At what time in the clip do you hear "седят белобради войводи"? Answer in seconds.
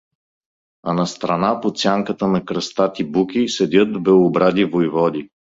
3.47-5.29